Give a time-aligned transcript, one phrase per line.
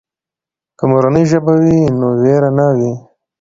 [0.77, 2.91] که مورنۍ ژبه وي نو وېره نه وي.